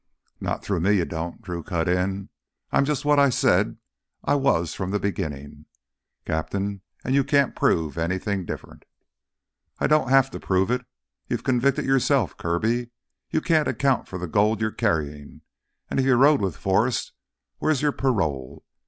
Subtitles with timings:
[0.39, 2.29] "Not through me, you don't," Drew cut in.
[2.71, 3.77] "I'm just what I said
[4.23, 5.67] I was from the beginnin',
[6.25, 6.81] Captain.
[7.03, 8.85] And you can't prove anything different."
[9.77, 10.83] "I don't have to prove it;
[11.27, 12.89] you've convicted yourself, Kirby.
[13.29, 15.41] You can't account for the gold you're carrying.
[15.87, 17.13] And, if you rode with Forrest,
[17.59, 18.65] where's your parole?